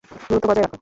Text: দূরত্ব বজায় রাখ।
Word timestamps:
দূরত্ব 0.21 0.45
বজায় 0.49 0.63
রাখ। 0.63 0.71